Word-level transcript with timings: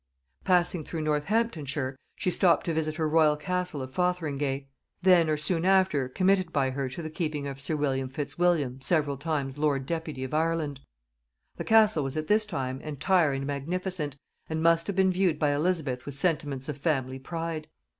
Passing 0.43 0.83
through 0.83 1.01
Northamptonshire, 1.03 1.95
she 2.15 2.31
stopped 2.31 2.65
to 2.65 2.73
visit 2.73 2.95
her 2.95 3.07
royal 3.07 3.35
castle 3.37 3.83
of 3.83 3.93
Fotheringay, 3.93 4.67
then, 5.03 5.29
or 5.29 5.37
soon 5.37 5.63
after, 5.63 6.09
committed 6.09 6.51
by 6.51 6.71
her 6.71 6.89
to 6.89 7.03
the 7.03 7.09
keeping 7.11 7.45
of 7.45 7.61
sir 7.61 7.75
William 7.75 8.09
Fitzwilliam 8.09 8.81
several 8.81 9.15
times 9.15 9.59
lord 9.59 9.85
deputy 9.85 10.23
of 10.23 10.33
Ireland. 10.33 10.79
The 11.57 11.65
castle 11.65 12.03
was 12.03 12.17
at 12.17 12.25
this 12.25 12.47
time 12.47 12.81
entire 12.81 13.31
and 13.31 13.45
magnificent, 13.45 14.17
and 14.49 14.63
must 14.63 14.87
have 14.87 14.95
been 14.95 15.11
viewed 15.11 15.37
by 15.37 15.51
Elizabeth 15.51 16.07
with 16.07 16.15
sentiments 16.15 16.67
of 16.67 16.79
family 16.79 17.19
pride. 17.19 17.67